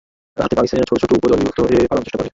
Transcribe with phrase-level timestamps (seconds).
[0.39, 2.29] রাতে পাকিস্তানিরা ছোট ছোট উপদলে বিভক্ত হয়ে পালানোর চেষ্টা করে।